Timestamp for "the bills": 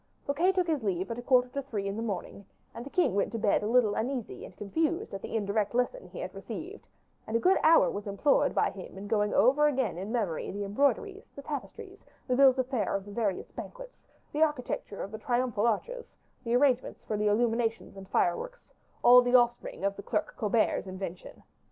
12.27-12.57